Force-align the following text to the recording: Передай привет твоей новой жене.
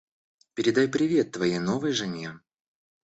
Передай 0.55 0.87
привет 0.87 1.31
твоей 1.31 1.59
новой 1.59 1.91
жене. 1.93 2.39